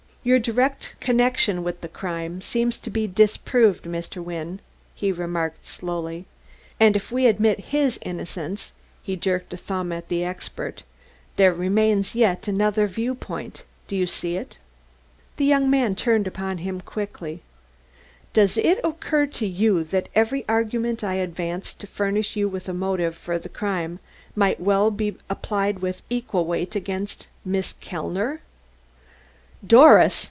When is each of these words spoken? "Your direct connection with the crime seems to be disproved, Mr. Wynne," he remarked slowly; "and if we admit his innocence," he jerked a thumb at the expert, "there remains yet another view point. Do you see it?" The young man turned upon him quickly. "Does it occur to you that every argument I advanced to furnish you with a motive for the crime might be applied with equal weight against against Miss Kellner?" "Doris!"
"Your 0.23 0.37
direct 0.37 0.93
connection 0.99 1.63
with 1.63 1.81
the 1.81 1.87
crime 1.87 2.41
seems 2.41 2.77
to 2.77 2.91
be 2.91 3.07
disproved, 3.07 3.85
Mr. 3.85 4.23
Wynne," 4.23 4.59
he 4.93 5.11
remarked 5.11 5.65
slowly; 5.65 6.25
"and 6.79 6.95
if 6.95 7.11
we 7.11 7.25
admit 7.25 7.59
his 7.73 7.97
innocence," 8.03 8.71
he 9.01 9.15
jerked 9.15 9.51
a 9.51 9.57
thumb 9.57 9.91
at 9.91 10.09
the 10.09 10.23
expert, 10.23 10.83
"there 11.37 11.51
remains 11.51 12.13
yet 12.13 12.47
another 12.47 12.85
view 12.85 13.15
point. 13.15 13.63
Do 13.87 13.95
you 13.95 14.05
see 14.05 14.37
it?" 14.37 14.59
The 15.37 15.45
young 15.45 15.71
man 15.71 15.95
turned 15.95 16.27
upon 16.27 16.59
him 16.59 16.81
quickly. 16.81 17.41
"Does 18.31 18.57
it 18.57 18.79
occur 18.83 19.25
to 19.25 19.47
you 19.47 19.83
that 19.85 20.07
every 20.13 20.45
argument 20.47 21.03
I 21.03 21.15
advanced 21.15 21.79
to 21.79 21.87
furnish 21.87 22.35
you 22.35 22.47
with 22.47 22.69
a 22.69 22.73
motive 22.73 23.17
for 23.17 23.39
the 23.39 23.49
crime 23.49 23.97
might 24.35 24.59
be 24.95 25.15
applied 25.31 25.79
with 25.79 26.03
equal 26.11 26.45
weight 26.45 26.75
against 26.75 27.23
against 27.23 27.27
Miss 27.43 27.73
Kellner?" 27.81 28.41
"Doris!" 29.63 30.19